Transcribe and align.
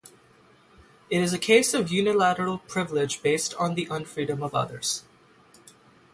It 1.11 1.21
is 1.21 1.31
a 1.31 1.37
case 1.37 1.75
of 1.75 1.91
unilateral 1.91 2.57
privilege 2.57 3.21
based 3.21 3.53
on 3.59 3.75
the 3.75 3.85
unfreedom 3.85 4.41
of 4.43 4.55
others. 4.55 5.03